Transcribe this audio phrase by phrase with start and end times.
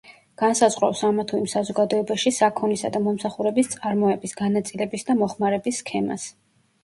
[0.41, 6.27] განსაზღვრავს ამა თუ იმ საზოგადოებაში საქონლისა და მომსახურების წარმოების, განაწილების და მოხმარების სქემას.